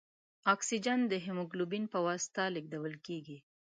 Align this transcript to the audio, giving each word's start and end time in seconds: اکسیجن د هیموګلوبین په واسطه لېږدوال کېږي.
اکسیجن 0.53 0.99
د 1.11 1.13
هیموګلوبین 1.25 1.83
په 1.93 1.99
واسطه 2.05 2.43
لېږدوال 2.55 2.95
کېږي. 3.07 3.37